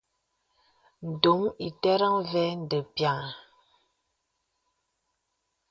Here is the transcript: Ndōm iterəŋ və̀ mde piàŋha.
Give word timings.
Ndōm 1.09 1.41
iterəŋ 1.67 2.15
və̀ 2.29 2.47
mde 2.61 2.79
piàŋha. 2.95 3.31